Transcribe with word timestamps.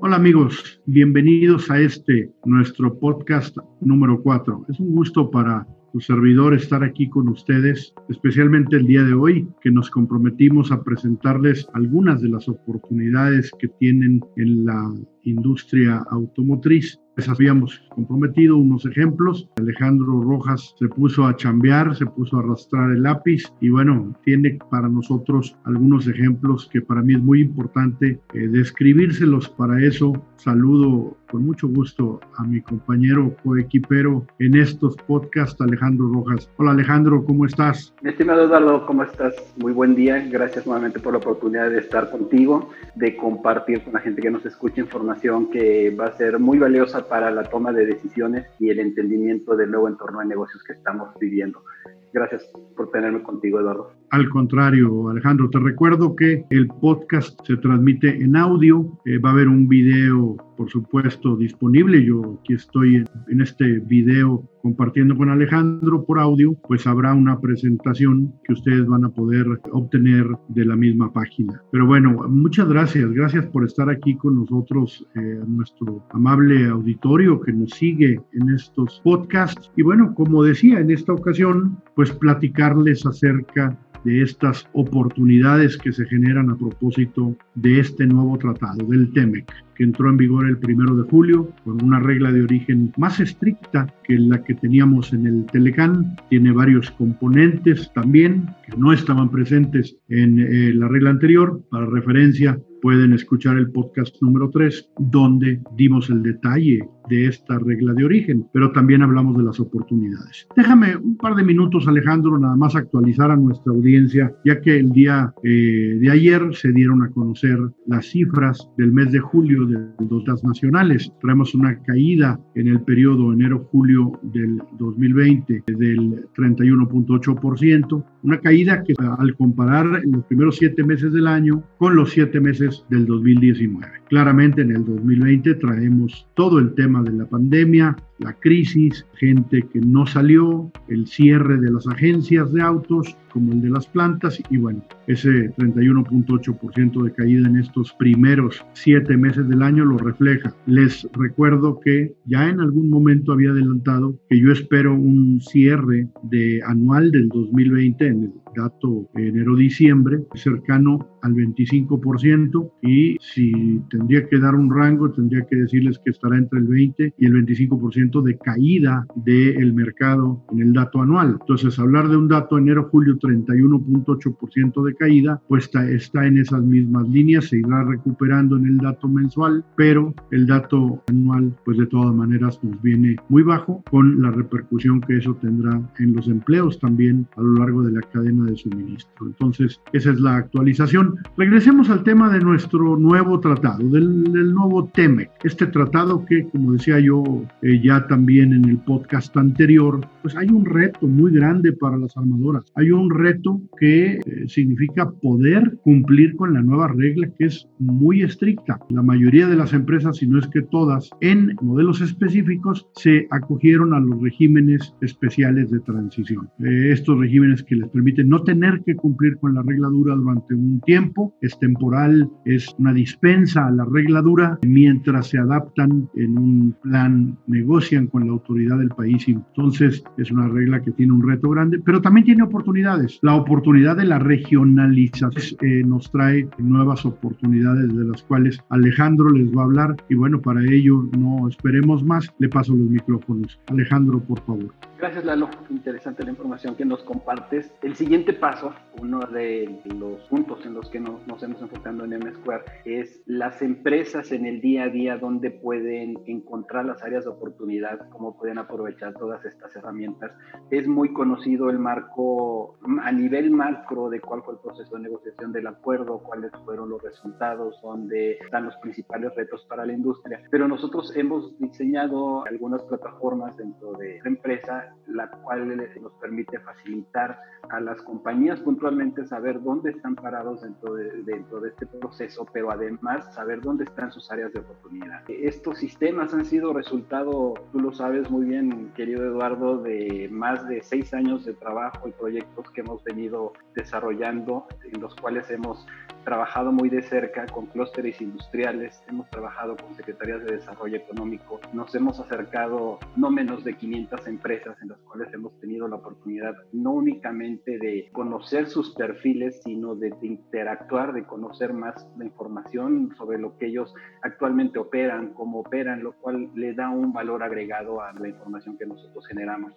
Hola 0.00 0.14
amigos, 0.14 0.80
bienvenidos 0.86 1.68
a 1.72 1.80
este 1.80 2.30
nuestro 2.44 2.96
podcast 3.00 3.56
número 3.80 4.22
4. 4.22 4.66
Es 4.68 4.78
un 4.78 4.94
gusto 4.94 5.28
para 5.28 5.66
tu 5.92 6.00
servidor 6.00 6.54
estar 6.54 6.84
aquí 6.84 7.08
con 7.08 7.28
ustedes, 7.28 7.92
especialmente 8.08 8.76
el 8.76 8.86
día 8.86 9.02
de 9.02 9.14
hoy, 9.14 9.48
que 9.60 9.72
nos 9.72 9.90
comprometimos 9.90 10.70
a 10.70 10.84
presentarles 10.84 11.66
algunas 11.74 12.22
de 12.22 12.28
las 12.28 12.48
oportunidades 12.48 13.50
que 13.58 13.66
tienen 13.80 14.20
en 14.36 14.64
la 14.64 14.88
industria 15.24 16.04
automotriz. 16.10 16.98
Les 17.16 17.28
habíamos 17.28 17.82
comprometido 17.88 18.56
unos 18.56 18.86
ejemplos. 18.86 19.48
Alejandro 19.56 20.22
Rojas 20.22 20.72
se 20.78 20.86
puso 20.86 21.26
a 21.26 21.34
chambear, 21.34 21.96
se 21.96 22.06
puso 22.06 22.36
a 22.36 22.40
arrastrar 22.40 22.92
el 22.92 23.02
lápiz 23.02 23.42
y 23.60 23.70
bueno, 23.70 24.14
tiene 24.24 24.56
para 24.70 24.88
nosotros 24.88 25.56
algunos 25.64 26.06
ejemplos 26.06 26.68
que 26.72 26.80
para 26.80 27.02
mí 27.02 27.14
es 27.14 27.20
muy 27.20 27.40
importante 27.40 28.20
eh, 28.34 28.38
describírselos. 28.46 29.48
Para 29.48 29.82
eso 29.82 30.12
saludo 30.36 31.16
con 31.28 31.44
mucho 31.44 31.66
gusto 31.66 32.20
a 32.36 32.44
mi 32.44 32.60
compañero 32.62 33.34
coequipero 33.42 34.24
en 34.38 34.56
estos 34.56 34.96
podcasts, 34.96 35.60
Alejandro 35.60 36.08
Rojas. 36.12 36.48
Hola 36.56 36.70
Alejandro, 36.70 37.24
¿cómo 37.24 37.44
estás? 37.44 37.92
Mi 38.00 38.10
estimado 38.10 38.44
Eduardo, 38.44 38.86
¿cómo 38.86 39.02
estás? 39.02 39.34
Muy 39.56 39.72
buen 39.72 39.96
día. 39.96 40.24
Gracias 40.30 40.66
nuevamente 40.66 41.00
por 41.00 41.14
la 41.14 41.18
oportunidad 41.18 41.68
de 41.68 41.80
estar 41.80 42.10
contigo, 42.10 42.70
de 42.94 43.16
compartir 43.16 43.82
con 43.82 43.94
la 43.94 44.00
gente 44.00 44.22
que 44.22 44.30
nos 44.30 44.46
escucha 44.46 44.80
información 44.80 45.17
que 45.20 45.90
va 45.90 46.06
a 46.06 46.16
ser 46.16 46.38
muy 46.38 46.58
valiosa 46.58 47.08
para 47.08 47.30
la 47.30 47.44
toma 47.44 47.72
de 47.72 47.86
decisiones 47.86 48.46
y 48.58 48.70
el 48.70 48.78
entendimiento 48.78 49.56
del 49.56 49.70
nuevo 49.70 49.88
entorno 49.88 50.20
de 50.20 50.26
negocios 50.26 50.62
que 50.62 50.72
estamos 50.72 51.08
viviendo. 51.18 51.62
Gracias 52.12 52.50
por 52.76 52.90
tenerme 52.90 53.22
contigo, 53.22 53.60
Eduardo. 53.60 53.90
Al 54.10 54.28
contrario, 54.30 55.10
Alejandro, 55.10 55.50
te 55.50 55.58
recuerdo 55.58 56.16
que 56.16 56.44
el 56.50 56.66
podcast 56.66 57.38
se 57.46 57.56
transmite 57.58 58.22
en 58.22 58.36
audio, 58.36 58.98
eh, 59.04 59.18
va 59.18 59.30
a 59.30 59.32
haber 59.32 59.48
un 59.48 59.68
video, 59.68 60.36
por 60.56 60.70
supuesto, 60.70 61.36
disponible. 61.36 62.02
Yo 62.02 62.38
aquí 62.40 62.54
estoy 62.54 63.04
en 63.28 63.40
este 63.40 63.80
video 63.80 64.48
compartiendo 64.62 65.16
con 65.16 65.30
Alejandro 65.30 66.04
por 66.04 66.18
audio, 66.18 66.54
pues 66.66 66.86
habrá 66.86 67.14
una 67.14 67.40
presentación 67.40 68.34
que 68.44 68.52
ustedes 68.54 68.86
van 68.86 69.04
a 69.04 69.10
poder 69.10 69.46
obtener 69.72 70.26
de 70.48 70.64
la 70.64 70.76
misma 70.76 71.12
página. 71.12 71.62
Pero 71.70 71.86
bueno, 71.86 72.28
muchas 72.28 72.68
gracias, 72.68 73.10
gracias 73.12 73.46
por 73.46 73.64
estar 73.64 73.88
aquí 73.88 74.16
con 74.16 74.34
nosotros, 74.34 75.06
eh, 75.14 75.40
nuestro 75.46 76.04
amable 76.10 76.66
auditorio 76.66 77.40
que 77.40 77.52
nos 77.52 77.70
sigue 77.70 78.20
en 78.32 78.50
estos 78.50 79.00
podcasts. 79.04 79.70
Y 79.76 79.82
bueno, 79.82 80.14
como 80.14 80.42
decía, 80.42 80.80
en 80.80 80.90
esta 80.90 81.12
ocasión, 81.12 81.78
pues 81.98 82.12
platicarles 82.12 83.04
acerca 83.04 83.76
de 84.04 84.22
estas 84.22 84.68
oportunidades 84.72 85.76
que 85.76 85.92
se 85.92 86.06
generan 86.06 86.48
a 86.48 86.56
propósito 86.56 87.36
de 87.56 87.80
este 87.80 88.06
nuevo 88.06 88.38
tratado, 88.38 88.86
del 88.86 89.12
TEMEC, 89.12 89.52
que 89.74 89.82
entró 89.82 90.08
en 90.08 90.16
vigor 90.16 90.46
el 90.46 90.58
primero 90.58 90.94
de 90.94 91.10
julio 91.10 91.50
con 91.64 91.82
una 91.82 91.98
regla 91.98 92.30
de 92.30 92.44
origen 92.44 92.92
más 92.98 93.18
estricta 93.18 93.92
que 94.04 94.16
la 94.16 94.44
que 94.44 94.54
teníamos 94.54 95.12
en 95.12 95.26
el 95.26 95.46
Telecán. 95.46 96.14
Tiene 96.30 96.52
varios 96.52 96.88
componentes 96.92 97.92
también 97.94 98.46
que 98.64 98.76
no 98.76 98.92
estaban 98.92 99.28
presentes 99.28 99.96
en 100.08 100.38
eh, 100.38 100.72
la 100.74 100.86
regla 100.86 101.10
anterior. 101.10 101.60
Para 101.68 101.86
referencia, 101.86 102.60
pueden 102.80 103.12
escuchar 103.12 103.56
el 103.56 103.70
podcast 103.70 104.14
número 104.22 104.50
3, 104.50 104.90
donde 104.98 105.60
dimos 105.76 106.10
el 106.10 106.22
detalle 106.22 106.80
de 107.08 107.26
esta 107.26 107.58
regla 107.58 107.94
de 107.94 108.04
origen, 108.04 108.46
pero 108.52 108.70
también 108.72 109.02
hablamos 109.02 109.36
de 109.36 109.44
las 109.44 109.58
oportunidades. 109.60 110.46
Déjame 110.56 110.96
un 110.96 111.16
par 111.16 111.34
de 111.34 111.42
minutos, 111.42 111.88
Alejandro, 111.88 112.38
nada 112.38 112.56
más 112.56 112.76
actualizar 112.76 113.30
a 113.30 113.36
nuestra 113.36 113.72
audiencia, 113.72 114.32
ya 114.44 114.60
que 114.60 114.78
el 114.78 114.90
día 114.92 115.32
eh, 115.42 115.96
de 116.00 116.10
ayer 116.10 116.42
se 116.52 116.72
dieron 116.72 117.02
a 117.02 117.10
conocer 117.10 117.58
las 117.86 118.06
cifras 118.06 118.68
del 118.76 118.92
mes 118.92 119.10
de 119.12 119.20
julio 119.20 119.66
de 119.66 119.78
datos 120.00 120.44
nacionales. 120.44 121.10
Traemos 121.20 121.54
una 121.54 121.80
caída 121.82 122.38
en 122.54 122.68
el 122.68 122.82
periodo 122.82 123.32
enero-julio 123.32 124.12
del 124.22 124.60
2020 124.78 125.64
del 125.66 126.26
31.8%, 126.36 128.04
una 128.22 128.40
caída 128.40 128.82
que 128.82 128.94
al 129.18 129.34
comparar 129.36 130.02
los 130.04 130.24
primeros 130.26 130.56
siete 130.56 130.84
meses 130.84 131.12
del 131.12 131.26
año 131.26 131.62
con 131.78 131.96
los 131.96 132.10
siete 132.10 132.40
meses 132.40 132.67
del 132.88 133.06
2019. 133.06 134.02
Claramente 134.08 134.62
en 134.62 134.70
el 134.70 134.84
2020 134.84 135.54
traemos 135.54 136.26
todo 136.34 136.58
el 136.58 136.74
tema 136.74 137.02
de 137.02 137.12
la 137.12 137.26
pandemia, 137.26 137.96
la 138.18 138.32
crisis, 138.34 139.06
gente 139.14 139.66
que 139.72 139.80
no 139.80 140.06
salió, 140.06 140.70
el 140.88 141.06
cierre 141.06 141.58
de 141.58 141.70
las 141.70 141.86
agencias 141.86 142.52
de 142.52 142.62
autos 142.62 143.16
como 143.32 143.52
el 143.52 143.60
de 143.60 143.70
las 143.70 143.86
plantas 143.86 144.40
y 144.50 144.56
bueno, 144.56 144.82
ese 145.06 145.54
31.8% 145.56 147.02
de 147.02 147.12
caída 147.12 147.48
en 147.48 147.56
estos 147.56 147.92
primeros 147.92 148.64
siete 148.72 149.16
meses 149.16 149.48
del 149.48 149.62
año 149.62 149.84
lo 149.84 149.98
refleja. 149.98 150.54
Les 150.66 151.06
recuerdo 151.12 151.80
que 151.80 152.14
ya 152.24 152.48
en 152.48 152.60
algún 152.60 152.90
momento 152.90 153.32
había 153.32 153.50
adelantado 153.50 154.18
que 154.28 154.40
yo 154.40 154.50
espero 154.52 154.94
un 154.94 155.40
cierre 155.40 156.08
de 156.22 156.60
anual 156.66 157.10
del 157.10 157.28
2020 157.28 158.06
en 158.06 158.22
el 158.24 158.32
dato 158.56 159.08
enero-diciembre 159.14 160.24
cercano 160.34 161.06
al 161.22 161.34
25% 161.34 162.72
y 162.82 163.16
si 163.20 163.80
tendría 163.90 164.26
que 164.26 164.38
dar 164.38 164.54
un 164.54 164.74
rango 164.74 165.10
tendría 165.10 165.46
que 165.46 165.56
decirles 165.56 166.00
que 166.04 166.10
estará 166.10 166.38
entre 166.38 166.60
el 166.60 166.66
20 166.66 167.14
y 167.18 167.26
el 167.26 167.32
25% 167.34 168.07
de 168.08 168.38
caída 168.38 169.06
del 169.14 169.74
mercado 169.74 170.42
en 170.52 170.60
el 170.60 170.72
dato 170.72 171.02
anual. 171.02 171.36
Entonces, 171.40 171.78
hablar 171.78 172.08
de 172.08 172.16
un 172.16 172.28
dato 172.28 172.56
enero-julio 172.56 173.18
31.8% 173.18 174.82
de 174.84 174.94
caída, 174.94 175.40
pues 175.48 175.64
está, 175.64 175.88
está 175.88 176.26
en 176.26 176.38
esas 176.38 176.62
mismas 176.62 177.06
líneas, 177.08 177.46
se 177.46 177.58
irá 177.58 177.84
recuperando 177.84 178.56
en 178.56 178.66
el 178.66 178.78
dato 178.78 179.08
mensual, 179.08 179.64
pero 179.76 180.14
el 180.30 180.46
dato 180.46 181.02
anual, 181.08 181.54
pues 181.64 181.76
de 181.78 181.86
todas 181.86 182.14
maneras 182.14 182.58
nos 182.62 182.80
viene 182.82 183.16
muy 183.28 183.42
bajo 183.42 183.82
con 183.90 184.22
la 184.22 184.30
repercusión 184.30 185.00
que 185.02 185.18
eso 185.18 185.34
tendrá 185.40 185.80
en 185.98 186.14
los 186.14 186.28
empleos 186.28 186.78
también 186.78 187.26
a 187.36 187.42
lo 187.42 187.54
largo 187.54 187.82
de 187.82 187.92
la 187.92 188.00
cadena 188.00 188.44
de 188.46 188.56
suministro. 188.56 189.26
Entonces, 189.26 189.80
esa 189.92 190.10
es 190.10 190.20
la 190.20 190.36
actualización. 190.36 191.16
Regresemos 191.36 191.90
al 191.90 192.02
tema 192.02 192.32
de 192.32 192.40
nuestro 192.40 192.96
nuevo 192.96 193.40
tratado, 193.40 193.88
del, 193.88 194.54
nuevo 194.54 194.88
TEMEC, 194.88 195.30
este 195.44 195.66
tratado 195.66 196.24
que, 196.24 196.48
como 196.48 196.72
decía 196.72 196.98
yo, 197.00 197.22
eh, 197.62 197.80
ya 197.82 197.97
también 198.06 198.52
en 198.52 198.64
el 198.66 198.78
podcast 198.78 199.36
anterior, 199.36 200.06
pues 200.22 200.36
hay 200.36 200.48
un 200.48 200.64
reto 200.64 201.06
muy 201.06 201.32
grande 201.32 201.72
para 201.72 201.96
las 201.96 202.16
armadoras. 202.16 202.64
Hay 202.74 202.90
un 202.90 203.10
reto 203.10 203.60
que 203.78 204.14
eh, 204.14 204.20
significa 204.46 205.10
poder 205.10 205.78
cumplir 205.82 206.36
con 206.36 206.54
la 206.54 206.62
nueva 206.62 206.88
regla 206.88 207.28
que 207.38 207.46
es 207.46 207.68
muy 207.78 208.22
estricta. 208.22 208.78
La 208.90 209.02
mayoría 209.02 209.46
de 209.46 209.56
las 209.56 209.72
empresas, 209.72 210.18
si 210.18 210.26
no 210.26 210.38
es 210.38 210.46
que 210.48 210.62
todas, 210.62 211.10
en 211.20 211.56
modelos 211.62 212.00
específicos 212.00 212.86
se 212.94 213.26
acogieron 213.30 213.94
a 213.94 214.00
los 214.00 214.20
regímenes 214.20 214.94
especiales 215.00 215.70
de 215.70 215.80
transición. 215.80 216.48
Eh, 216.60 216.90
estos 216.92 217.18
regímenes 217.18 217.62
que 217.62 217.76
les 217.76 217.88
permiten 217.88 218.28
no 218.28 218.42
tener 218.42 218.82
que 218.84 218.96
cumplir 218.96 219.38
con 219.38 219.54
la 219.54 219.62
regla 219.62 219.88
dura 219.88 220.14
durante 220.14 220.54
un 220.54 220.80
tiempo, 220.82 221.34
es 221.40 221.58
temporal, 221.58 222.30
es 222.44 222.74
una 222.78 222.92
dispensa 222.92 223.66
a 223.66 223.70
la 223.70 223.84
regla 223.84 224.22
dura 224.22 224.58
mientras 224.66 225.28
se 225.28 225.38
adaptan 225.38 226.08
en 226.16 226.38
un 226.38 226.76
plan 226.82 227.38
negocio 227.46 227.87
con 228.10 228.26
la 228.26 228.32
autoridad 228.32 228.78
del 228.78 228.90
país. 228.90 229.26
Entonces 229.28 230.02
es 230.18 230.30
una 230.30 230.48
regla 230.48 230.82
que 230.82 230.90
tiene 230.92 231.12
un 231.12 231.26
reto 231.26 231.48
grande, 231.50 231.80
pero 231.84 232.02
también 232.02 232.26
tiene 232.26 232.42
oportunidades. 232.42 233.18
La 233.22 233.34
oportunidad 233.34 233.96
de 233.96 234.04
la 234.04 234.18
regionalización 234.18 235.58
eh, 235.62 235.82
nos 235.84 236.10
trae 236.10 236.48
nuevas 236.58 237.06
oportunidades 237.06 237.96
de 237.96 238.04
las 238.04 238.22
cuales 238.22 238.60
Alejandro 238.68 239.30
les 239.30 239.50
va 239.56 239.62
a 239.62 239.64
hablar. 239.64 239.96
Y 240.08 240.14
bueno, 240.14 240.40
para 240.40 240.62
ello 240.62 241.08
no 241.16 241.48
esperemos 241.48 242.04
más. 242.04 242.28
Le 242.38 242.48
paso 242.48 242.74
los 242.74 242.90
micrófonos. 242.90 243.58
Alejandro, 243.68 244.20
por 244.20 244.40
favor. 244.42 244.74
Gracias, 244.98 245.24
Lalo. 245.24 245.48
Interesante 245.70 246.24
la 246.24 246.30
información 246.30 246.74
que 246.74 246.84
nos 246.84 247.04
compartes. 247.04 247.72
El 247.82 247.94
siguiente 247.94 248.32
paso, 248.32 248.74
uno 249.00 249.20
de 249.20 249.80
los 249.84 250.18
puntos 250.22 250.66
en 250.66 250.74
los 250.74 250.90
que 250.90 250.98
nos, 250.98 251.24
nos 251.24 251.40
hemos 251.40 251.62
enfocado 251.62 252.04
en 252.04 252.14
M 252.14 252.32
Square, 252.32 252.64
es 252.84 253.22
las 253.24 253.62
empresas 253.62 254.32
en 254.32 254.44
el 254.44 254.60
día 254.60 254.84
a 254.84 254.88
día 254.88 255.16
donde 255.16 255.52
pueden 255.52 256.18
encontrar 256.26 256.84
las 256.84 257.00
áreas 257.04 257.22
de 257.22 257.30
oportunidad, 257.30 258.08
cómo 258.10 258.36
pueden 258.36 258.58
aprovechar 258.58 259.14
todas 259.14 259.44
estas 259.44 259.74
herramientas. 259.76 260.32
Es 260.68 260.88
muy 260.88 261.12
conocido 261.12 261.70
el 261.70 261.78
marco 261.78 262.76
a 263.00 263.12
nivel 263.12 263.52
macro 263.52 264.10
de 264.10 264.20
cuál 264.20 264.42
fue 264.42 264.54
el 264.54 264.60
proceso 264.60 264.96
de 264.96 265.02
negociación 265.02 265.52
del 265.52 265.68
acuerdo, 265.68 266.24
cuáles 266.24 266.50
fueron 266.64 266.90
los 266.90 267.00
resultados, 267.00 267.80
dónde 267.84 268.32
están 268.32 268.64
los 268.64 268.76
principales 268.78 269.32
retos 269.36 269.64
para 269.66 269.86
la 269.86 269.92
industria. 269.92 270.42
Pero 270.50 270.66
nosotros 270.66 271.16
hemos 271.16 271.56
diseñado 271.60 272.44
algunas 272.46 272.82
plataformas 272.82 273.56
dentro 273.56 273.92
de 273.92 274.18
la 274.24 274.28
empresa 274.28 274.87
la 275.06 275.30
cual 275.30 275.76
nos 276.00 276.12
permite 276.14 276.58
facilitar 276.60 277.40
a 277.70 277.80
las 277.80 278.00
compañías 278.02 278.60
puntualmente 278.60 279.24
saber 279.24 279.62
dónde 279.62 279.90
están 279.90 280.14
parados 280.14 280.62
dentro 280.62 280.94
de, 280.94 281.22
dentro 281.22 281.60
de 281.60 281.70
este 281.70 281.86
proceso, 281.86 282.46
pero 282.52 282.70
además 282.70 283.34
saber 283.34 283.60
dónde 283.60 283.84
están 283.84 284.12
sus 284.12 284.30
áreas 284.30 284.52
de 284.52 284.60
oportunidad. 284.60 285.22
Estos 285.28 285.78
sistemas 285.78 286.32
han 286.34 286.44
sido 286.44 286.72
resultado, 286.72 287.54
tú 287.72 287.80
lo 287.80 287.92
sabes 287.92 288.30
muy 288.30 288.46
bien, 288.46 288.92
querido 288.94 289.24
Eduardo, 289.24 289.78
de 289.78 290.28
más 290.30 290.66
de 290.68 290.82
seis 290.82 291.12
años 291.14 291.44
de 291.44 291.54
trabajo 291.54 292.08
y 292.08 292.12
proyectos 292.12 292.70
que 292.70 292.80
hemos 292.80 293.02
venido 293.04 293.52
desarrollando, 293.74 294.66
en 294.92 295.00
los 295.00 295.14
cuales 295.16 295.50
hemos 295.50 295.86
trabajado 296.24 296.72
muy 296.72 296.88
de 296.88 297.02
cerca 297.02 297.46
con 297.46 297.66
clústeres 297.66 298.20
industriales, 298.20 299.02
hemos 299.08 299.28
trabajado 299.30 299.76
con 299.76 299.94
secretarías 299.94 300.44
de 300.44 300.56
desarrollo 300.56 300.96
económico, 300.96 301.60
nos 301.72 301.94
hemos 301.94 302.20
acercado 302.20 302.98
no 303.16 303.30
menos 303.30 303.64
de 303.64 303.74
500 303.74 304.26
empresas 304.26 304.76
en 304.82 304.88
las 304.88 304.98
cuales 305.00 305.32
hemos 305.32 305.58
tenido 305.60 305.88
la 305.88 305.96
oportunidad 305.96 306.54
no 306.72 306.92
únicamente 306.92 307.78
de 307.78 308.08
conocer 308.12 308.66
sus 308.66 308.94
perfiles, 308.94 309.60
sino 309.62 309.94
de, 309.94 310.12
interactuar, 310.22 311.12
de 311.12 311.24
conocer 311.24 311.72
más 311.72 312.06
la 312.16 312.24
información 312.24 313.14
sobre 313.16 313.38
lo 313.38 313.56
que 313.58 313.66
ellos 313.66 313.94
actualmente 314.22 314.78
operan, 314.78 315.32
cómo 315.34 315.60
operan, 315.60 316.02
lo 316.02 316.12
cual 316.12 316.50
le 316.54 316.74
da 316.74 316.90
un 316.90 317.12
valor 317.12 317.42
agregado 317.42 318.00
a 318.02 318.12
la 318.12 318.28
información 318.28 318.76
que 318.76 318.86
nosotros 318.86 319.26
generamos. 319.26 319.72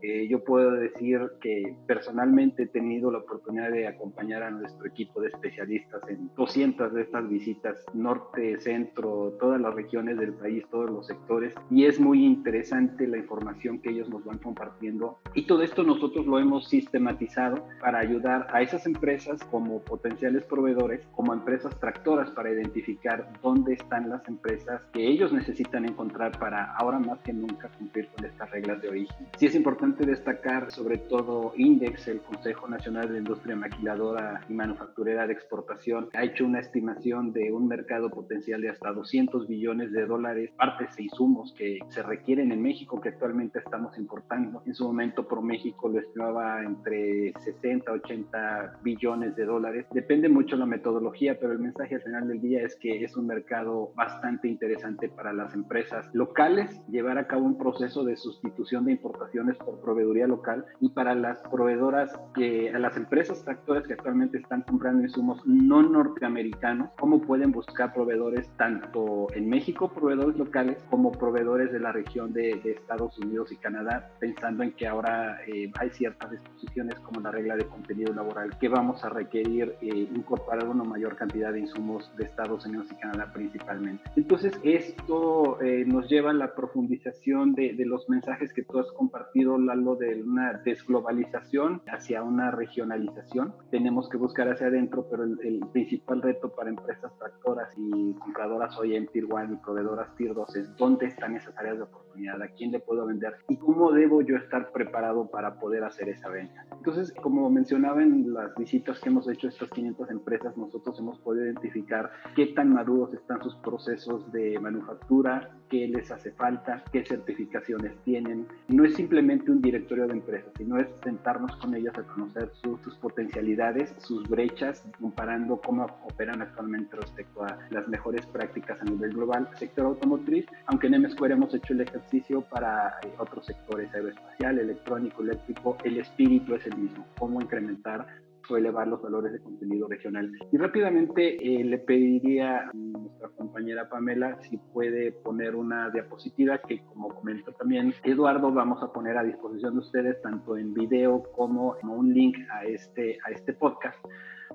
Eh, 0.00 0.26
yo 0.28 0.42
puedo 0.42 0.72
decir 0.72 1.20
que 1.40 1.76
personalmente 1.86 2.64
he 2.64 2.66
tenido 2.66 3.10
la 3.10 3.18
oportunidad 3.18 3.70
de 3.70 3.86
acompañar 3.86 4.42
a 4.42 4.50
nuestro 4.50 4.86
equipo 4.86 5.20
de 5.20 5.28
especialistas 5.28 5.81
en 6.08 6.30
200 6.36 6.92
de 6.92 7.02
estas 7.02 7.28
visitas, 7.28 7.84
norte, 7.94 8.60
centro, 8.60 9.36
todas 9.40 9.60
las 9.60 9.74
regiones 9.74 10.18
del 10.18 10.34
país, 10.34 10.64
todos 10.70 10.90
los 10.90 11.06
sectores, 11.06 11.54
y 11.70 11.84
es 11.84 12.00
muy 12.00 12.24
interesante 12.24 13.06
la 13.06 13.18
información 13.18 13.80
que 13.80 13.90
ellos 13.90 14.08
nos 14.08 14.24
van 14.24 14.38
compartiendo. 14.38 15.18
Y 15.34 15.46
todo 15.46 15.62
esto 15.62 15.82
nosotros 15.82 16.26
lo 16.26 16.38
hemos 16.38 16.68
sistematizado 16.68 17.66
para 17.80 17.98
ayudar 17.98 18.46
a 18.52 18.62
esas 18.62 18.86
empresas 18.86 19.42
como 19.44 19.80
potenciales 19.80 20.44
proveedores, 20.44 21.06
como 21.14 21.32
empresas 21.32 21.78
tractoras 21.78 22.30
para 22.30 22.50
identificar 22.50 23.32
dónde 23.42 23.74
están 23.74 24.08
las 24.08 24.26
empresas 24.28 24.82
que 24.92 25.06
ellos 25.06 25.32
necesitan 25.32 25.84
encontrar 25.84 26.38
para 26.38 26.72
ahora 26.74 26.98
más 26.98 27.20
que 27.20 27.32
nunca 27.32 27.68
cumplir 27.78 28.08
con 28.08 28.24
estas 28.24 28.50
reglas 28.50 28.80
de 28.82 28.88
origen. 28.88 29.26
Sí 29.38 29.46
es 29.46 29.54
importante 29.54 30.04
destacar 30.06 30.70
sobre 30.70 30.98
todo 30.98 31.52
Index, 31.56 32.08
el 32.08 32.20
Consejo 32.20 32.68
Nacional 32.68 33.12
de 33.12 33.18
Industria 33.18 33.56
Maquiladora 33.56 34.40
y 34.48 34.52
Manufacturera 34.52 35.26
de 35.26 35.32
Exportación, 35.32 35.71
ha 36.12 36.24
hecho 36.24 36.44
una 36.44 36.60
estimación 36.60 37.32
de 37.32 37.52
un 37.52 37.68
mercado 37.68 38.10
potencial 38.10 38.60
de 38.60 38.70
hasta 38.70 38.92
200 38.92 39.46
billones 39.48 39.92
de 39.92 40.06
dólares, 40.06 40.50
partes 40.56 40.98
e 40.98 41.04
insumos 41.04 41.54
que 41.56 41.78
se 41.88 42.02
requieren 42.02 42.52
en 42.52 42.62
México 42.62 43.00
que 43.00 43.10
actualmente 43.10 43.58
estamos 43.58 43.96
importando. 43.98 44.62
En 44.66 44.74
su 44.74 44.84
momento 44.84 45.26
ProMéxico 45.26 45.88
lo 45.88 45.98
estimaba 45.98 46.62
entre 46.62 47.32
60 47.40 47.92
80 47.92 48.80
billones 48.82 49.36
de 49.36 49.44
dólares. 49.44 49.86
Depende 49.92 50.28
mucho 50.28 50.56
la 50.56 50.66
metodología, 50.66 51.38
pero 51.38 51.52
el 51.52 51.58
mensaje 51.58 51.96
al 51.96 52.02
final 52.02 52.28
del 52.28 52.40
día 52.40 52.62
es 52.62 52.76
que 52.76 53.04
es 53.04 53.16
un 53.16 53.26
mercado 53.26 53.92
bastante 53.94 54.48
interesante 54.48 55.08
para 55.08 55.32
las 55.32 55.54
empresas 55.54 56.08
locales 56.12 56.84
llevar 56.88 57.18
a 57.18 57.26
cabo 57.26 57.44
un 57.44 57.58
proceso 57.58 58.04
de 58.04 58.16
sustitución 58.16 58.84
de 58.84 58.92
importaciones 58.92 59.56
por 59.56 59.80
proveeduría 59.80 60.26
local 60.26 60.64
y 60.80 60.90
para 60.90 61.14
las 61.14 61.40
proveedoras, 61.42 62.12
que, 62.34 62.70
a 62.70 62.78
las 62.78 62.96
empresas 62.96 63.44
tractoras 63.44 63.86
que 63.86 63.94
actualmente 63.94 64.38
están 64.38 64.62
comprando 64.62 65.02
insumos 65.02 65.44
no 65.66 65.82
norteamericanos, 65.82 66.90
cómo 66.98 67.22
pueden 67.22 67.52
buscar 67.52 67.92
proveedores 67.92 68.48
tanto 68.56 69.28
en 69.34 69.48
México, 69.48 69.92
proveedores 69.92 70.36
locales, 70.36 70.78
como 70.90 71.12
proveedores 71.12 71.72
de 71.72 71.80
la 71.80 71.92
región 71.92 72.32
de, 72.32 72.60
Estados 72.72 73.18
Unidos 73.18 73.52
y 73.52 73.56
Canadá, 73.56 74.10
pensando 74.18 74.62
en 74.62 74.72
que 74.72 74.86
ahora 74.86 75.38
eh, 75.46 75.70
hay 75.78 75.90
ciertas 75.90 76.30
disposiciones 76.30 76.98
como 77.00 77.20
la 77.20 77.30
regla 77.30 77.56
de 77.56 77.66
contenido 77.66 78.12
laboral 78.12 78.56
que 78.58 78.68
vamos 78.68 79.04
a 79.04 79.08
requerir 79.08 79.74
eh, 79.80 80.08
incorporar 80.14 80.68
una 80.68 80.84
mayor 80.84 81.16
cantidad 81.16 81.52
de 81.52 81.60
insumos 81.60 82.10
de 82.16 82.24
Estados 82.24 82.66
Unidos 82.66 82.86
y 82.90 82.94
Canadá 82.96 83.32
principalmente. 83.32 84.02
Entonces, 84.16 84.58
esto 84.62 85.60
eh, 85.60 85.84
nos 85.86 86.08
lleva 86.08 86.30
a 86.30 86.34
la 86.34 86.54
profundización 86.54 87.54
de, 87.54 87.74
de, 87.74 87.86
los 87.86 88.08
mensajes 88.08 88.52
que 88.52 88.62
tú 88.62 88.78
has 88.78 88.90
compartido, 88.92 89.58
Lalo, 89.58 89.96
de 89.96 90.22
una 90.22 90.54
desglobalización 90.64 91.82
hacia 91.86 92.22
una 92.22 92.50
regionalización. 92.50 93.54
Tenemos 93.70 94.08
que 94.08 94.16
buscar 94.16 94.48
hacia 94.48 94.68
adentro, 94.68 95.06
pero 95.10 95.24
el, 95.24 95.38
el 95.42 95.51
principal 95.72 96.22
reto 96.22 96.50
para 96.50 96.70
empresas 96.70 97.12
tractoras 97.18 97.72
y 97.76 98.14
compradoras 98.14 98.76
hoy 98.78 98.96
en 98.96 99.06
Tier 99.08 99.26
1 99.26 99.52
y 99.52 99.56
proveedoras 99.56 100.14
Tier 100.16 100.34
2 100.34 100.56
es 100.56 100.76
dónde 100.76 101.06
están 101.06 101.36
esas 101.36 101.56
áreas 101.58 101.78
de 101.78 101.82
oportunidad, 101.84 102.40
a 102.42 102.48
quién 102.48 102.72
le 102.72 102.80
puedo 102.80 103.06
vender 103.06 103.36
y 103.48 103.56
cómo 103.56 103.92
debo 103.92 104.22
yo 104.22 104.36
estar 104.36 104.70
preparado 104.72 105.28
para 105.30 105.58
poder 105.58 105.84
hacer 105.84 106.08
esa 106.08 106.28
venta. 106.28 106.66
Entonces, 106.72 107.12
como 107.22 107.48
mencionaba 107.50 108.02
en 108.02 108.32
las 108.32 108.54
visitas 108.56 109.00
que 109.00 109.08
hemos 109.08 109.28
hecho 109.28 109.46
a 109.46 109.50
estas 109.50 109.70
500 109.70 110.10
empresas, 110.10 110.56
nosotros 110.56 110.98
hemos 110.98 111.18
podido 111.20 111.44
identificar 111.46 112.10
qué 112.34 112.46
tan 112.46 112.72
maduros 112.72 113.12
están 113.14 113.42
sus 113.42 113.54
procesos 113.56 114.30
de 114.32 114.58
manufactura, 114.60 115.50
qué 115.68 115.88
les 115.88 116.10
hace 116.10 116.32
falta, 116.32 116.84
qué 116.92 117.04
certificaciones 117.04 117.96
tienen. 118.04 118.46
No 118.68 118.84
es 118.84 118.94
simplemente 118.94 119.50
un 119.50 119.62
directorio 119.62 120.06
de 120.06 120.12
empresas, 120.12 120.52
sino 120.58 120.78
es 120.78 120.86
sentarnos 121.02 121.56
con 121.56 121.74
ellas 121.74 121.96
a 121.98 122.02
conocer 122.02 122.50
sus 122.52 122.94
potencialidades, 122.96 123.94
sus 123.98 124.28
brechas, 124.28 124.84
comparando 125.00 125.41
cómo 125.48 125.86
operan 126.04 126.42
actualmente 126.42 126.96
respecto 126.96 127.44
a 127.44 127.58
las 127.70 127.88
mejores 127.88 128.26
prácticas 128.26 128.80
a 128.80 128.84
nivel 128.84 129.12
global. 129.12 129.48
Sector 129.54 129.86
automotriz, 129.86 130.46
aunque 130.66 130.86
en 130.86 131.02
MSquare 131.02 131.34
hemos 131.34 131.54
hecho 131.54 131.72
el 131.72 131.82
ejercicio 131.82 132.42
para 132.42 132.98
eh, 133.02 133.12
otros 133.18 133.46
sectores, 133.46 133.92
aeroespacial, 133.94 134.58
electrónico, 134.58 135.22
eléctrico, 135.22 135.76
el 135.84 135.98
espíritu 135.98 136.54
es 136.54 136.66
el 136.66 136.76
mismo, 136.76 137.06
cómo 137.18 137.40
incrementar 137.40 138.06
o 138.50 138.56
elevar 138.56 138.88
los 138.88 139.00
valores 139.02 139.32
de 139.32 139.40
contenido 139.40 139.88
regional. 139.88 140.30
Y 140.50 140.56
rápidamente 140.56 141.36
eh, 141.36 141.64
le 141.64 141.78
pediría 141.78 142.68
a 142.68 142.70
nuestra 142.74 143.28
compañera 143.30 143.88
Pamela 143.88 144.38
si 144.42 144.56
puede 144.56 145.12
poner 145.12 145.54
una 145.54 145.90
diapositiva 145.90 146.58
que 146.58 146.82
como 146.86 147.08
comentó 147.14 147.52
también 147.52 147.94
Eduardo 148.04 148.50
vamos 148.52 148.82
a 148.82 148.92
poner 148.92 149.16
a 149.16 149.22
disposición 149.22 149.74
de 149.74 149.80
ustedes 149.80 150.20
tanto 150.22 150.56
en 150.56 150.74
video 150.74 151.22
como 151.34 151.76
en 151.82 151.88
un 151.88 152.12
link 152.12 152.36
a 152.50 152.64
este, 152.64 153.18
a 153.24 153.30
este 153.30 153.52
podcast 153.52 153.98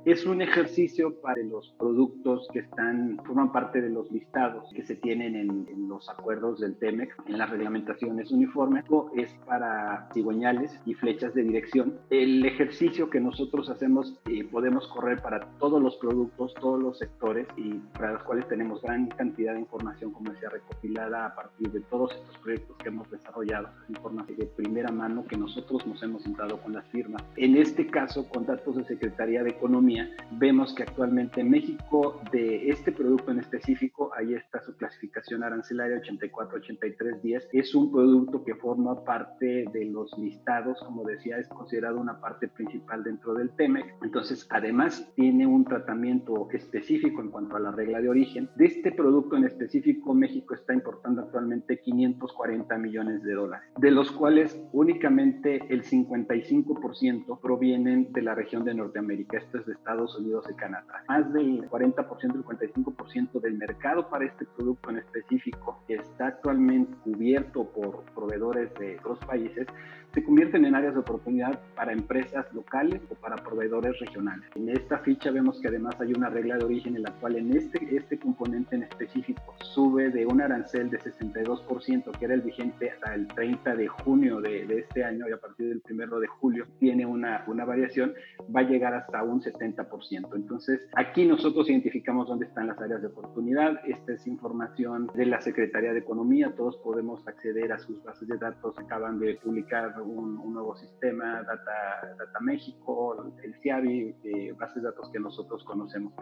es 0.07 0.25
un 0.25 0.41
ejercicio 0.41 1.19
para 1.19 1.43
los 1.43 1.69
productos 1.77 2.47
que 2.53 2.59
están, 2.59 3.19
forman 3.25 3.51
parte 3.51 3.81
de 3.81 3.89
los 3.89 4.09
listados 4.09 4.71
que 4.73 4.81
se 4.83 4.95
tienen 4.95 5.35
en, 5.35 5.67
los 5.89 6.07
acuerdos 6.09 6.59
del 6.61 6.77
TEMEC, 6.77 7.13
en 7.27 7.37
las 7.37 7.49
reglamentaciones 7.49 8.31
uniformes, 8.31 8.85
es 9.15 9.33
para 9.45 10.07
cigüeñales 10.13 10.79
y 10.85 10.93
flechas 10.93 11.33
de 11.33 11.43
dirección. 11.43 11.99
El 12.09 12.45
ejercicio 12.45 13.09
que 13.09 13.19
nosotros 13.19 13.69
hacemos 13.69 14.17
eh, 14.29 14.45
podemos 14.45 14.87
correr 14.87 15.21
para 15.21 15.41
todos 15.59 15.81
los 15.81 15.97
productos, 15.97 16.53
todos 16.55 16.81
los 16.81 16.97
sectores 16.97 17.47
y 17.57 17.73
para 17.97 18.13
los 18.13 18.23
cuales 18.23 18.47
tenemos 18.47 18.81
gran 18.81 19.07
cantidad 19.07 19.53
de 19.53 19.59
información, 19.61 20.11
como 20.11 20.31
decía, 20.31 20.49
recopilada 20.49 21.25
a 21.25 21.35
partir 21.35 21.69
de 21.71 21.81
todos 21.81 22.13
estos 22.13 22.37
proyectos 22.37 22.77
que 22.77 22.87
hemos 22.87 23.09
desarrollado, 23.11 23.69
información 23.89 24.37
de 24.37 24.45
primera 24.45 24.91
mano 24.91 25.25
que 25.25 25.37
nosotros 25.37 25.85
nos 25.85 26.01
hemos 26.01 26.23
sentado 26.23 26.61
con 26.61 26.73
las 26.73 26.85
firmas. 26.87 27.23
En 27.35 27.57
este 27.57 27.87
caso, 27.87 28.27
con 28.29 28.45
datos 28.45 28.77
de 28.77 28.85
Secretaría 28.85 29.43
de 29.43 29.49
Economía, 29.49 29.96
vemos 30.31 30.73
que 30.73 30.83
actualmente 30.83 31.41
en 31.41 31.49
México, 31.49 32.21
de 32.31 32.69
este 32.69 32.91
producto 32.91 33.31
en 33.31 33.39
específico, 33.39 33.96
ahí 34.15 34.33
está 34.33 34.61
su 34.61 34.75
clasificación 34.75 35.43
arancelaria 35.43 36.01
84-83-10, 36.01 37.47
es 37.53 37.75
un 37.75 37.91
producto 37.91 38.43
que 38.43 38.55
forma 38.55 39.03
parte 39.03 39.65
de 39.71 39.85
los 39.85 40.17
listados, 40.17 40.79
como 40.83 41.03
decía, 41.03 41.37
es 41.37 41.47
considerado 41.47 41.99
una 41.99 42.19
parte 42.19 42.47
principal 42.47 43.03
dentro 43.03 43.33
del 43.33 43.51
TEMEC. 43.51 43.95
Entonces, 44.03 44.47
además, 44.49 45.11
tiene 45.15 45.47
un 45.47 45.65
tratamiento 45.65 46.47
específico 46.51 47.21
en 47.21 47.29
cuanto 47.29 47.55
a 47.55 47.59
la 47.59 47.71
regla 47.71 48.01
de 48.01 48.09
origen. 48.09 48.49
De 48.55 48.65
este 48.65 48.91
producto 48.91 49.35
en 49.35 49.45
específico, 49.45 50.13
México 50.13 50.53
está 50.53 50.73
importando 50.73 51.21
actualmente 51.21 51.79
540 51.79 52.77
millones 52.77 53.23
de 53.23 53.33
dólares, 53.33 53.69
de 53.77 53.91
los 53.91 54.11
cuales 54.11 54.59
únicamente 54.71 55.61
el 55.69 55.83
55% 55.83 57.39
provienen 57.41 58.11
de 58.11 58.21
la 58.21 58.35
región 58.35 58.63
de 58.65 58.73
Norteamérica. 58.73 59.37
Esto 59.37 59.59
es 59.59 59.65
de 59.65 59.73
Estados 59.73 60.17
Unidos 60.17 60.45
y 60.49 60.55
Canadá. 60.55 61.03
Más 61.07 61.31
del 61.33 61.69
40%, 61.69 62.35
el 62.35 62.43
45% 62.43 63.41
del 63.41 63.57
mercado 63.57 63.96
para 64.05 64.25
este 64.25 64.45
producto 64.45 64.89
en 64.91 64.97
específico 64.97 65.83
que 65.87 65.95
está 65.95 66.27
actualmente 66.27 66.95
cubierto 67.03 67.65
por 67.71 68.03
proveedores 68.13 68.73
de 68.75 68.97
otros 68.99 69.19
países 69.25 69.67
se 70.13 70.23
convierten 70.23 70.65
en 70.65 70.75
áreas 70.75 70.93
de 70.93 70.99
oportunidad 70.99 71.59
para 71.75 71.93
empresas 71.93 72.51
locales 72.53 73.01
o 73.09 73.15
para 73.15 73.35
proveedores 73.37 73.99
regionales. 73.99 74.49
En 74.55 74.69
esta 74.69 74.99
ficha 74.99 75.31
vemos 75.31 75.59
que 75.61 75.67
además 75.67 75.99
hay 75.99 76.13
una 76.13 76.29
regla 76.29 76.57
de 76.57 76.65
origen 76.65 76.95
en 76.95 77.03
la 77.03 77.11
cual 77.11 77.35
en 77.35 77.55
este, 77.55 77.95
este 77.95 78.17
componente 78.17 78.75
en 78.75 78.83
específico 78.83 79.55
sube 79.59 80.09
de 80.09 80.25
un 80.25 80.41
arancel 80.41 80.89
de 80.89 80.99
62%, 80.99 82.11
que 82.17 82.25
era 82.25 82.33
el 82.33 82.41
vigente 82.41 82.91
hasta 82.91 83.13
el 83.13 83.27
30 83.27 83.75
de 83.75 83.87
junio 83.87 84.41
de, 84.41 84.65
de 84.65 84.79
este 84.79 85.03
año 85.03 85.27
y 85.29 85.31
a 85.31 85.37
partir 85.37 85.69
del 85.69 85.81
1 85.89 86.19
de 86.19 86.27
julio 86.27 86.65
tiene 86.79 87.05
una, 87.05 87.43
una 87.47 87.65
variación, 87.65 88.13
va 88.55 88.61
a 88.61 88.63
llegar 88.63 88.93
hasta 88.93 89.23
un 89.23 89.41
70%. 89.41 90.35
Entonces, 90.35 90.87
aquí 90.95 91.25
nosotros 91.25 91.69
identificamos 91.69 92.27
dónde 92.27 92.45
están 92.45 92.67
las 92.67 92.79
áreas 92.79 93.01
de 93.01 93.07
oportunidad. 93.07 93.81
Esta 93.85 94.13
es 94.13 94.27
información 94.27 95.09
de 95.13 95.25
la 95.25 95.41
Secretaría 95.41 95.93
de 95.93 95.99
Economía. 95.99 96.53
Todos 96.55 96.77
podemos 96.77 97.27
acceder 97.27 97.71
a 97.71 97.79
sus 97.79 98.03
bases 98.03 98.27
de 98.27 98.37
datos. 98.37 98.77
Acaban 98.77 99.19
de 99.19 99.35
publicar 99.35 99.93
un, 100.01 100.53
nuevo 100.53 100.75
sistema, 100.75 101.43
Data, 101.43 102.15
Data 102.17 102.39
México, 102.41 103.33
el 103.43 103.53
CIAVI, 103.61 104.15
eh, 104.23 104.55
bases 104.57 104.81
de 104.81 104.89
datos 104.89 105.09
que 105.11 105.19
nosotros 105.19 105.63
conocemos. 105.63 106.13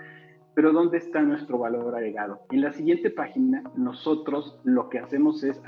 pero 0.53 0.72
¿dónde 0.72 0.98
está 0.98 1.22
nuestro 1.22 1.58
valor 1.58 1.96
agregado? 1.96 2.41
En 2.51 2.62
la 2.62 2.72
siguiente 2.72 3.10
página, 3.10 3.63
nosotros 3.75 4.60
lo 4.63 4.89
que 4.89 5.00
hacemos 5.00 5.44
es 5.44 5.62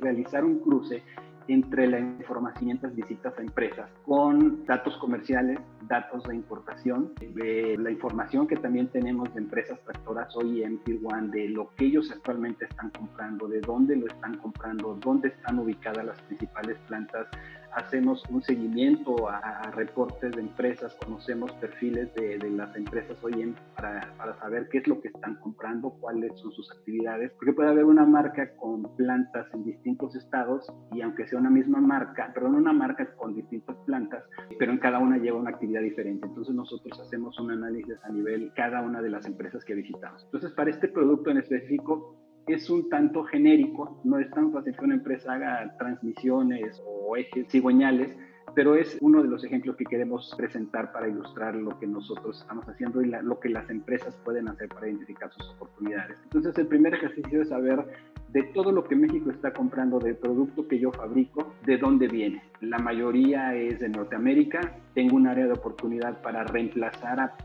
realizar 0.00 0.44
un 0.44 0.60
cruce 0.60 1.02
entre 1.48 1.86
la 1.86 1.98
información 1.98 2.58
visitas 2.94 3.32
a 3.38 3.42
empresas 3.42 3.88
con 4.04 4.64
datos 4.66 4.96
comerciales, 4.98 5.58
datos 5.82 6.22
de 6.24 6.34
importación, 6.34 7.12
de 7.20 7.76
la 7.78 7.90
información 7.90 8.46
que 8.46 8.56
también 8.56 8.88
tenemos 8.88 9.32
de 9.34 9.40
empresas 9.40 9.80
tractoras 9.84 10.34
en 10.62 10.78
Tier 10.84 10.98
One, 11.02 11.28
de 11.28 11.48
lo 11.48 11.70
que 11.76 11.86
ellos 11.86 12.10
actualmente 12.10 12.66
están 12.66 12.90
comprando, 12.90 13.48
de 13.48 13.60
dónde 13.60 13.96
lo 13.96 14.06
están 14.06 14.36
comprando, 14.38 14.98
dónde 15.00 15.28
están 15.28 15.58
ubicadas 15.58 16.04
las 16.04 16.20
principales 16.22 16.76
plantas, 16.88 17.26
hacemos 17.72 18.22
un 18.30 18.42
seguimiento 18.42 19.28
a, 19.28 19.70
reportes 19.74 20.32
de 20.32 20.40
empresas, 20.40 20.94
conocemos 21.04 21.52
perfiles 21.52 22.12
de, 22.14 22.38
las 22.50 22.74
empresas 22.74 23.16
en 23.32 23.54
para, 23.76 24.12
para, 24.16 24.34
saber 24.38 24.68
qué 24.70 24.78
es 24.78 24.88
lo 24.88 25.00
que 25.00 25.08
están 25.08 25.36
comprando, 25.36 25.90
cuáles 26.00 26.32
son 26.40 26.50
sus 26.52 26.70
actividades, 26.72 27.30
porque 27.32 27.52
puede 27.52 27.68
haber 27.68 27.84
una 27.84 28.04
marca 28.04 28.56
con 28.56 28.82
plantas 28.96 29.46
en 29.54 29.64
distintos 29.64 30.16
estados 30.16 30.66
y 30.92 31.02
aunque 31.02 31.26
sea 31.28 31.37
una 31.38 31.50
misma 31.50 31.80
marca, 31.80 32.30
perdón, 32.34 32.56
una 32.56 32.72
marca 32.72 33.14
con 33.16 33.34
distintas 33.34 33.76
plantas, 33.86 34.24
pero 34.58 34.72
en 34.72 34.78
cada 34.78 34.98
una 34.98 35.18
lleva 35.18 35.38
una 35.38 35.50
actividad 35.50 35.82
diferente. 35.82 36.26
Entonces 36.26 36.54
nosotros 36.54 36.98
hacemos 37.00 37.38
un 37.38 37.50
análisis 37.50 37.96
a 38.04 38.10
nivel 38.10 38.52
cada 38.54 38.82
una 38.82 39.00
de 39.00 39.10
las 39.10 39.26
empresas 39.26 39.64
que 39.64 39.74
visitamos. 39.74 40.24
Entonces 40.24 40.52
para 40.52 40.70
este 40.70 40.88
producto 40.88 41.30
en 41.30 41.38
específico 41.38 42.16
es 42.46 42.70
un 42.70 42.88
tanto 42.88 43.24
genérico, 43.24 44.00
no 44.04 44.18
es 44.18 44.30
tan 44.30 44.52
fácil 44.52 44.74
que 44.76 44.84
una 44.84 44.94
empresa 44.94 45.34
haga 45.34 45.76
transmisiones 45.78 46.82
o 46.86 47.16
ejes 47.16 47.46
cigüeñales, 47.48 48.16
pero 48.54 48.74
es 48.74 48.96
uno 49.00 49.22
de 49.22 49.28
los 49.28 49.44
ejemplos 49.44 49.76
que 49.76 49.84
queremos 49.84 50.34
presentar 50.36 50.92
para 50.92 51.08
ilustrar 51.08 51.54
lo 51.54 51.78
que 51.78 51.86
nosotros 51.86 52.40
estamos 52.40 52.66
haciendo 52.68 53.02
y 53.02 53.06
lo 53.06 53.38
que 53.38 53.50
las 53.50 53.68
empresas 53.68 54.16
pueden 54.24 54.48
hacer 54.48 54.68
para 54.68 54.88
identificar 54.88 55.30
sus 55.32 55.50
oportunidades. 55.50 56.18
Entonces, 56.24 56.56
el 56.58 56.66
primer 56.66 56.94
ejercicio 56.94 57.42
es 57.42 57.50
saber 57.50 57.84
de 58.28 58.42
todo 58.54 58.72
lo 58.72 58.84
que 58.84 58.94
México 58.94 59.30
está 59.30 59.52
comprando, 59.52 59.98
del 59.98 60.16
producto 60.16 60.66
que 60.68 60.78
yo 60.78 60.92
fabrico, 60.92 61.54
de 61.64 61.78
dónde 61.78 62.08
viene. 62.08 62.42
La 62.60 62.78
mayoría 62.78 63.54
es 63.54 63.78
de 63.78 63.88
Norteamérica. 63.88 64.76
Tengo 64.94 65.14
un 65.14 65.28
área 65.28 65.46
de 65.46 65.52
oportunidad 65.52 66.20
para 66.22 66.42
reemplazar 66.42 67.20
a, 67.20 67.36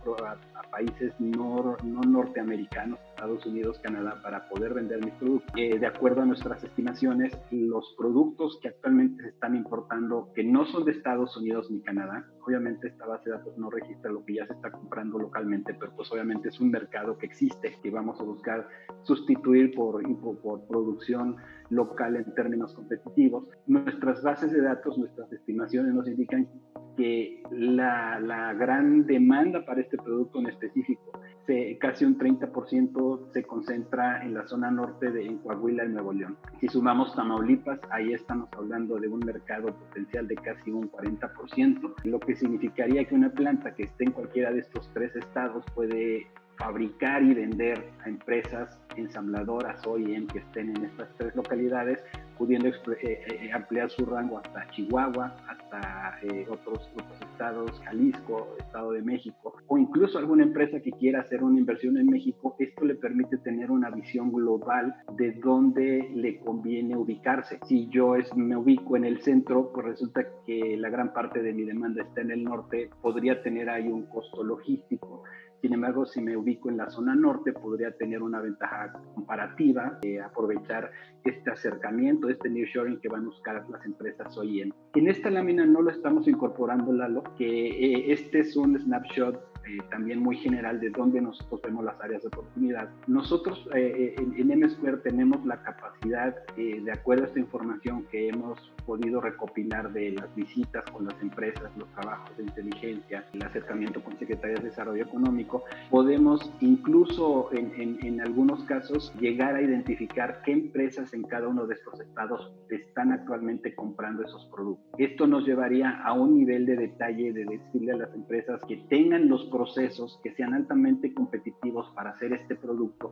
países 0.71 1.13
no, 1.19 1.77
no, 1.83 2.01
norteamericanos, 2.01 2.97
Estados 3.09 3.45
Unidos, 3.45 3.77
Canadá, 3.83 4.19
para 4.23 4.49
poder 4.49 4.73
vender 4.73 5.05
mis 5.05 5.13
productos. 5.13 5.53
Eh, 5.55 5.77
de 5.77 5.85
acuerdo 5.85 6.23
a 6.23 6.25
nuestras 6.25 6.63
estimaciones, 6.63 7.31
los 7.51 7.93
productos 7.95 8.57
que 8.59 8.69
actualmente 8.69 9.21
se 9.21 9.29
están 9.29 9.55
importando, 9.55 10.31
que 10.33 10.43
no 10.43 10.65
son 10.65 10.85
de 10.85 10.93
Estados 10.93 11.37
Unidos 11.37 11.69
ni 11.69 11.81
Canadá, 11.81 12.25
obviamente 12.43 12.87
esta 12.87 13.05
base 13.05 13.29
de 13.29 13.37
datos 13.37 13.55
no 13.55 13.69
registra 13.69 14.11
lo 14.11 14.25
que 14.25 14.33
ya 14.33 14.47
se 14.47 14.53
está 14.53 14.71
comprando 14.71 15.19
localmente, 15.19 15.75
pero 15.75 15.95
pues 15.95 16.11
obviamente 16.11 16.49
es 16.49 16.59
un 16.59 16.71
mercado 16.71 17.19
que 17.19 17.27
existe 17.27 17.77
y 17.83 17.89
vamos 17.91 18.19
a 18.19 18.23
buscar 18.23 18.67
sustituir 19.03 19.75
por, 19.75 20.01
por 20.41 20.67
producción 20.67 21.37
local 21.69 22.15
en 22.15 22.33
términos 22.33 22.73
competitivos. 22.73 23.45
Nuestras 23.67 24.23
bases 24.23 24.51
de 24.51 24.61
datos, 24.61 24.97
nuestras 25.03 25.31
estimaciones 25.33 25.93
nos 25.93 26.07
indican 26.07 26.47
que 26.95 27.43
la, 27.51 28.19
la 28.19 28.53
gran 28.53 29.05
demanda 29.05 29.65
para 29.65 29.81
este 29.81 29.97
producto 29.97 30.39
en 30.39 30.47
específico, 30.47 31.11
se, 31.45 31.77
casi 31.77 32.05
un 32.05 32.17
30% 32.17 33.31
se 33.33 33.43
concentra 33.43 34.23
en 34.23 34.33
la 34.33 34.47
zona 34.47 34.71
norte 34.71 35.11
de 35.11 35.25
en 35.25 35.39
Coahuila 35.39 35.85
y 35.85 35.89
Nuevo 35.89 36.13
León. 36.13 36.37
Si 36.59 36.67
sumamos 36.67 37.13
Tamaulipas, 37.15 37.79
ahí 37.89 38.13
estamos 38.13 38.47
hablando 38.53 38.97
de 38.97 39.07
un 39.07 39.19
mercado 39.19 39.67
potencial 39.67 40.27
de 40.27 40.35
casi 40.35 40.71
un 40.71 40.89
40%, 40.89 41.93
lo 42.05 42.19
que 42.19 42.35
significaría 42.35 43.03
que 43.05 43.15
una 43.15 43.31
planta 43.31 43.75
que 43.75 43.83
esté 43.83 44.05
en 44.05 44.11
cualquiera 44.11 44.51
de 44.51 44.59
estos 44.59 44.89
tres 44.93 45.15
estados 45.15 45.65
puede 45.75 46.27
fabricar 46.57 47.23
y 47.23 47.33
vender 47.33 47.83
a 48.03 48.09
empresas 48.09 48.79
ensambladoras 48.95 49.81
en 49.97 50.27
que 50.27 50.39
estén 50.39 50.69
en 50.75 50.85
estas 50.85 51.09
tres 51.17 51.35
localidades, 51.35 52.03
pudiendo 52.37 52.67
eh, 52.67 52.73
eh, 53.01 53.51
ampliar 53.51 53.89
su 53.89 54.05
rango 54.05 54.39
hasta 54.39 54.69
Chihuahua, 54.71 55.35
hasta 55.47 56.19
eh, 56.23 56.45
otros, 56.49 56.89
otros 56.93 57.21
estados, 57.31 57.81
Jalisco, 57.85 58.55
Estado 58.59 58.91
de 58.91 59.01
México, 59.01 59.55
o 59.67 59.77
incluso 59.77 60.17
alguna 60.17 60.43
empresa 60.43 60.79
que 60.79 60.91
quiera 60.91 61.21
hacer 61.21 61.43
una 61.43 61.59
inversión 61.59 61.97
en 61.97 62.07
México, 62.07 62.55
esto 62.59 62.85
le 62.85 62.95
permite 62.95 63.37
tener 63.37 63.71
una 63.71 63.89
visión 63.89 64.31
global 64.31 64.95
de 65.17 65.31
dónde 65.33 66.09
le 66.15 66.39
conviene 66.39 66.95
ubicarse. 66.95 67.59
Si 67.67 67.87
yo 67.89 68.15
es, 68.15 68.33
me 68.35 68.55
ubico 68.55 68.95
en 68.95 69.05
el 69.05 69.21
centro, 69.21 69.71
pues 69.73 69.85
resulta 69.85 70.25
que 70.45 70.77
la 70.77 70.89
gran 70.89 71.13
parte 71.13 71.41
de 71.41 71.53
mi 71.53 71.63
demanda 71.63 72.03
está 72.03 72.21
en 72.21 72.31
el 72.31 72.43
norte, 72.43 72.89
podría 73.01 73.41
tener 73.41 73.69
ahí 73.69 73.87
un 73.87 74.05
costo 74.05 74.43
logístico 74.43 75.23
sin 75.63 75.75
embargo, 75.75 76.05
si 76.05 76.19
me 76.19 76.35
ubico 76.35 76.69
en 76.69 76.75
la 76.75 76.89
zona 76.89 77.15
norte, 77.15 77.53
podría 77.53 77.89
tener 77.91 78.21
una 78.21 78.41
ventaja 78.41 78.91
comparativa, 79.15 79.97
de 80.01 80.21
aprovechar 80.21 80.91
este 81.23 81.51
acercamiento, 81.51 82.27
este 82.27 82.49
nearshoring 82.49 82.99
que 82.99 83.07
van 83.07 83.21
a 83.21 83.25
buscar 83.27 83.65
las 83.69 83.85
empresas 83.85 84.37
hoy 84.37 84.59
en. 84.59 84.73
En 84.93 85.07
esta 85.07 85.29
lámina 85.29 85.65
no 85.65 85.81
lo 85.81 85.89
estamos 85.89 86.27
incorporando, 86.27 86.91
Lalo, 86.91 87.23
que 87.37 87.67
eh, 87.67 88.11
este 88.11 88.41
es 88.41 88.57
un 88.57 88.77
snapshot 88.77 89.52
eh, 89.67 89.77
también 89.89 90.19
muy 90.19 90.37
general 90.37 90.79
de 90.79 90.89
dónde 90.89 91.21
nosotros 91.21 91.61
vemos 91.61 91.83
las 91.85 91.99
áreas 92.01 92.21
de 92.21 92.27
oportunidad. 92.27 92.89
Nosotros 93.07 93.67
eh, 93.75 94.15
en, 94.17 94.33
en 94.39 94.51
M-Square 94.51 94.97
tenemos 94.97 95.45
la 95.45 95.61
capacidad, 95.61 96.35
eh, 96.57 96.81
de 96.81 96.91
acuerdo 96.91 97.23
a 97.23 97.27
esta 97.27 97.39
información 97.39 98.05
que 98.11 98.29
hemos 98.29 98.59
podido 98.85 99.21
recopilar 99.21 99.91
de 99.93 100.11
las 100.11 100.33
visitas 100.35 100.83
con 100.91 101.05
las 101.05 101.21
empresas, 101.21 101.71
los 101.77 101.87
trabajos 101.93 102.35
de 102.37 102.43
inteligencia, 102.43 103.25
el 103.33 103.43
acercamiento 103.43 104.03
con 104.03 104.17
secretarías 104.19 104.61
de 104.61 104.69
desarrollo 104.69 105.03
económico, 105.03 105.63
podemos 105.89 106.51
incluso 106.59 107.49
en, 107.53 107.71
en, 107.79 108.05
en 108.05 108.21
algunos 108.21 108.63
casos 108.65 109.13
llegar 109.19 109.55
a 109.55 109.61
identificar 109.61 110.41
qué 110.43 110.51
empresas 110.51 111.13
en 111.13 111.23
cada 111.23 111.47
uno 111.47 111.65
de 111.65 111.75
estos 111.75 111.99
estados 111.99 112.53
están 112.69 113.11
actualmente 113.11 113.73
comprando 113.75 114.23
esos 114.23 114.45
productos. 114.47 114.93
Esto 114.97 115.27
nos 115.27 115.45
llevaría 115.45 116.01
a 116.03 116.13
un 116.13 116.35
nivel 116.35 116.65
de 116.65 116.75
detalle 116.75 117.31
de 117.33 117.45
decirle 117.45 117.93
a 117.93 117.97
las 117.97 118.13
empresas 118.13 118.61
que 118.67 118.77
tengan 118.89 119.29
los 119.29 119.45
procesos 119.53 120.19
que 120.23 120.33
sean 120.33 120.55
altamente 120.55 121.13
competitivos 121.13 121.87
para 121.95 122.09
hacer 122.09 122.33
este 122.33 122.55
producto, 122.55 123.11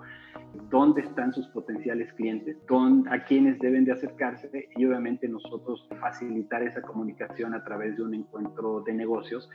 dónde 0.72 1.02
están 1.02 1.32
sus 1.34 1.48
potenciales 1.50 2.12
clientes, 2.14 2.58
a 3.12 3.24
quienes 3.26 3.60
deben 3.60 3.86
de 3.86 3.92
acercarse 3.92 4.70
y 4.76 4.86
obviamente 4.86 5.28
nosotros 5.28 5.88
facilitar 6.00 6.64
esa 6.64 6.82
comunicación 6.82 7.54
a 7.54 7.64
través 7.64 7.96
de 7.96 8.04
un 8.04 8.16
encuentro 8.16 8.82
de 8.82 8.94
negocios 8.94 9.48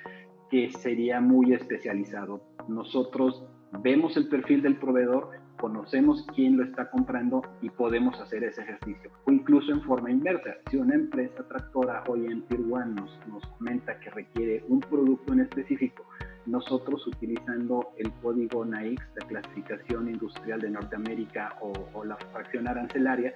que 0.48 0.70
sería 0.70 1.20
muy 1.20 1.54
especializado. 1.54 2.40
Nosotros 2.68 3.44
vemos 3.82 4.16
el 4.16 4.28
perfil 4.28 4.62
del 4.62 4.76
proveedor, 4.76 5.30
conocemos 5.56 6.26
quién 6.34 6.56
lo 6.56 6.64
está 6.64 6.90
comprando 6.90 7.42
y 7.62 7.70
podemos 7.70 8.18
hacer 8.20 8.44
ese 8.44 8.62
ejercicio. 8.62 9.10
O 9.24 9.32
incluso 9.32 9.72
en 9.72 9.82
forma 9.82 10.10
inversa, 10.10 10.56
si 10.70 10.76
una 10.76 10.94
empresa 10.94 11.42
tractora 11.48 12.04
hoy 12.08 12.26
en 12.26 12.42
Tier 12.46 12.60
One 12.70 12.94
nos, 12.94 13.18
nos 13.28 13.44
comenta 13.58 13.98
que 14.00 14.10
requiere 14.10 14.64
un 14.68 14.80
producto 14.80 15.32
en 15.32 15.40
específico, 15.40 16.04
nosotros 16.46 17.06
utilizando 17.06 17.88
el 17.98 18.12
código 18.22 18.64
NAICS, 18.64 19.04
la 19.16 19.26
clasificación 19.26 20.08
industrial 20.08 20.60
de 20.60 20.70
Norteamérica 20.70 21.56
o 21.60 22.04
la 22.04 22.16
fracción 22.16 22.68
arancelaria, 22.68 23.32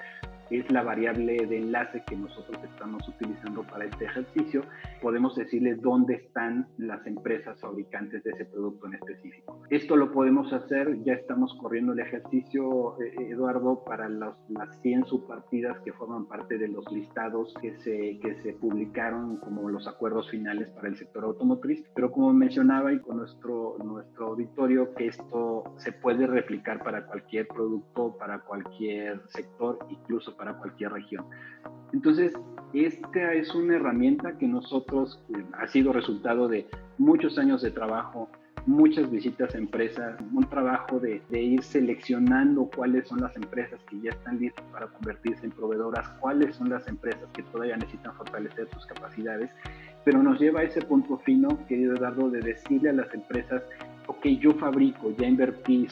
es 0.51 0.71
la 0.71 0.83
variable 0.83 1.47
de 1.47 1.59
enlace 1.59 2.03
que 2.07 2.17
nosotros 2.17 2.59
estamos 2.65 3.07
utilizando 3.09 3.63
para 3.63 3.85
este 3.85 4.05
ejercicio. 4.05 4.63
Podemos 5.01 5.37
decirles 5.37 5.81
dónde 5.81 6.15
están 6.15 6.67
las 6.77 7.07
empresas 7.07 7.61
fabricantes 7.61 8.25
de 8.25 8.31
ese 8.31 8.45
producto 8.47 8.87
en 8.87 8.95
específico. 8.95 9.63
Esto 9.71 9.97
lo 9.97 10.13
podemos 10.13 10.53
hacer, 10.53 11.03
ya 11.05 11.15
estamos 11.15 11.57
corriendo 11.61 11.93
el 11.93 12.01
ejercicio, 12.01 13.01
eh, 13.01 13.31
Eduardo, 13.31 13.85
para 13.85 14.09
las 14.09 14.35
100 14.83 15.07
subpartidas 15.07 15.79
que 15.81 15.93
forman 15.93 16.27
parte 16.27 16.59
de 16.59 16.69
los 16.69 16.91
listados 16.93 17.55
que 17.61 17.77
se, 17.79 18.19
que 18.21 18.35
se 18.43 18.53
publicaron 18.55 19.37
como 19.39 19.69
los 19.69 19.87
acuerdos 19.87 20.31
finales 20.31 20.69
para 20.71 20.89
el 20.89 20.97
sector 20.97 21.25
automotriz. 21.25 21.85
Pero 21.95 22.11
como 22.11 22.33
mencionaba 22.33 22.93
y 22.93 23.01
con 23.01 23.19
nuestro, 23.19 23.77
nuestro 23.85 24.29
auditorio, 24.29 24.95
que 24.95 25.07
esto 25.07 25.65
se 25.79 25.93
puede 25.93 26.27
replicar 26.27 26.83
para 26.83 27.07
cualquier 27.07 27.47
producto, 27.47 28.17
para 28.19 28.41
cualquier 28.41 29.21
sector, 29.29 29.79
incluso 29.89 30.37
para 30.41 30.55
cualquier 30.55 30.91
región. 30.93 31.27
Entonces, 31.93 32.33
esta 32.73 33.35
es 33.35 33.55
una 33.55 33.77
herramienta 33.77 34.39
que 34.39 34.49
nosotros 34.49 35.23
eh, 35.29 35.45
ha 35.53 35.67
sido 35.67 35.93
resultado 35.93 36.49
de 36.49 36.67
muchos 36.97 37.37
años 37.37 37.61
de 37.61 37.71
trabajo, 37.71 38.31
muchas 38.65 39.11
visitas 39.11 39.55
a 39.55 39.59
empresas, 39.59 40.19
un 40.33 40.45
trabajo 40.49 40.99
de, 40.99 41.21
de, 41.29 41.43
ir 41.43 41.63
seleccionando 41.63 42.71
cuáles 42.75 43.07
son 43.07 43.21
las 43.21 43.37
empresas 43.37 43.79
que 43.91 44.01
ya 44.01 44.11
están 44.13 44.39
listas 44.39 44.65
para 44.73 44.87
convertirse 44.87 45.45
en 45.45 45.53
proveedoras, 45.53 46.09
cuáles 46.21 46.57
son 46.57 46.71
las 46.71 46.89
empresas 46.89 47.29
que 47.35 47.43
todavía 47.43 47.77
necesitan 47.77 48.15
fortalecer 48.15 48.67
sus 48.73 48.87
capacidades, 48.87 49.51
pero 50.07 50.23
nos 50.23 50.41
lleva 50.41 50.61
a 50.61 50.63
ese 50.63 50.81
punto 50.81 51.19
fino, 51.19 51.49
querido 51.67 51.97
Eduardo, 51.97 52.31
de 52.31 52.41
decirle 52.41 52.89
a 52.89 52.95
las 52.95 53.13
empresas, 53.13 53.63
ok, 54.07 54.25
yo 54.41 54.53
fabrico, 54.55 55.11
ya 55.19 55.27
invertí 55.27 55.87